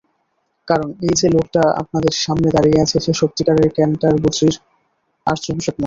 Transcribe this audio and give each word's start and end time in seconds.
কারণ 0.67 0.89
এই 1.07 1.15
যে 1.19 1.27
লোকটা 1.35 1.61
আপনাদের 1.81 2.13
সামনে 2.23 2.47
দাঁড়িয়ে 2.55 2.81
আছে 2.83 2.97
সে 3.05 3.11
সত্যিকারের 3.21 3.69
ক্যান্টারবুরির 3.75 4.55
আর্চবিশপ 5.27 5.65
নয়। 5.67 5.79